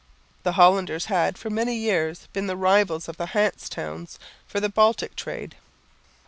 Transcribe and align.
The 0.41 0.53
Hollanders 0.53 1.05
had 1.13 1.37
for 1.37 1.51
many 1.51 1.75
years 1.75 2.27
been 2.33 2.47
the 2.47 2.57
rivals 2.57 3.07
of 3.07 3.17
the 3.17 3.27
Hanse 3.37 3.69
Towns 3.69 4.17
for 4.47 4.59
the 4.59 4.67
Baltic 4.67 5.15
trade. 5.15 5.55